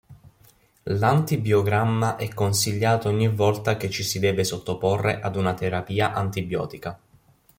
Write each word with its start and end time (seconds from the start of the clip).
L'antibiogramma 0.97 2.15
è 2.15 2.27
consigliato 2.29 3.07
ogni 3.07 3.27
volta 3.27 3.77
che 3.77 3.91
ci 3.91 4.01
si 4.01 4.17
deve 4.17 4.43
sottoporre 4.43 5.19
ad 5.21 5.35
una 5.35 5.53
terapia 5.53 6.13
antibiotica. 6.13 6.99